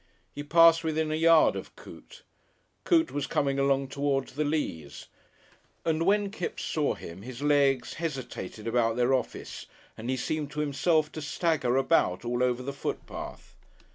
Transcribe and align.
He 0.33 0.41
passed 0.41 0.83
within 0.83 1.11
a 1.11 1.15
yard 1.15 1.55
of 1.55 1.75
Coote. 1.75 2.23
Coote 2.85 3.11
was 3.11 3.27
coming 3.27 3.59
along 3.59 3.89
towards 3.89 4.33
the 4.33 4.43
Leas, 4.43 5.05
and 5.85 6.07
when 6.07 6.31
Kipps 6.31 6.63
saw 6.63 6.95
him 6.95 7.21
his 7.21 7.43
legs 7.43 7.93
hesitated 7.93 8.65
about 8.65 8.95
their 8.95 9.13
office 9.13 9.67
and 9.95 10.09
he 10.09 10.17
seemed 10.17 10.49
to 10.53 10.59
himself 10.59 11.11
to 11.11 11.21
stagger 11.21 11.77
about 11.77 12.25
all 12.25 12.41
over 12.41 12.63
the 12.63 12.73
footpath. 12.73 13.55